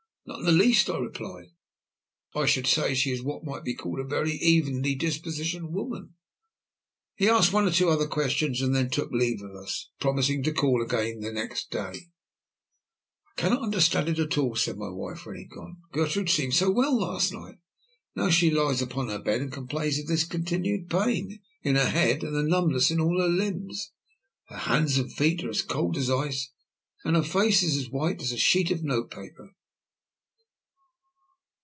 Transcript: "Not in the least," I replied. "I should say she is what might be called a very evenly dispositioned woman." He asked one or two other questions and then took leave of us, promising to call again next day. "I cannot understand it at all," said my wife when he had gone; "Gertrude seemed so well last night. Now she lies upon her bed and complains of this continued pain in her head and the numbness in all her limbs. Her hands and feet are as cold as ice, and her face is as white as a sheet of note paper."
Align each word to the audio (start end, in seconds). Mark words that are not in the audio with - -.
"Not 0.23 0.39
in 0.41 0.45
the 0.45 0.51
least," 0.63 0.89
I 0.89 0.97
replied. 0.97 1.47
"I 2.35 2.45
should 2.45 2.65
say 2.65 2.93
she 2.93 3.11
is 3.11 3.21
what 3.21 3.43
might 3.43 3.65
be 3.65 3.73
called 3.73 3.99
a 3.99 4.05
very 4.05 4.33
evenly 4.33 4.95
dispositioned 4.95 5.71
woman." 5.73 6.13
He 7.15 7.27
asked 7.27 7.51
one 7.51 7.67
or 7.67 7.71
two 7.71 7.89
other 7.89 8.07
questions 8.07 8.61
and 8.61 8.73
then 8.73 8.89
took 8.89 9.11
leave 9.11 9.41
of 9.41 9.51
us, 9.55 9.89
promising 9.99 10.41
to 10.43 10.53
call 10.53 10.81
again 10.81 11.19
next 11.19 11.69
day. 11.71 11.91
"I 13.27 13.31
cannot 13.35 13.61
understand 13.63 14.07
it 14.07 14.19
at 14.19 14.37
all," 14.37 14.55
said 14.55 14.77
my 14.77 14.87
wife 14.87 15.25
when 15.25 15.35
he 15.35 15.41
had 15.43 15.51
gone; 15.51 15.77
"Gertrude 15.91 16.29
seemed 16.29 16.53
so 16.53 16.69
well 16.71 16.97
last 16.97 17.33
night. 17.33 17.55
Now 18.15 18.29
she 18.29 18.49
lies 18.51 18.81
upon 18.81 19.09
her 19.09 19.19
bed 19.19 19.41
and 19.41 19.51
complains 19.51 19.99
of 19.99 20.07
this 20.07 20.23
continued 20.23 20.87
pain 20.89 21.41
in 21.61 21.75
her 21.75 21.89
head 21.89 22.23
and 22.23 22.33
the 22.33 22.43
numbness 22.43 22.89
in 22.89 23.01
all 23.01 23.19
her 23.19 23.27
limbs. 23.27 23.91
Her 24.45 24.57
hands 24.59 24.97
and 24.97 25.11
feet 25.11 25.43
are 25.43 25.49
as 25.49 25.61
cold 25.63 25.97
as 25.97 26.09
ice, 26.09 26.51
and 27.03 27.17
her 27.17 27.23
face 27.23 27.63
is 27.63 27.75
as 27.75 27.89
white 27.89 28.21
as 28.21 28.31
a 28.31 28.37
sheet 28.37 28.71
of 28.71 28.81
note 28.81 29.11
paper." 29.11 29.55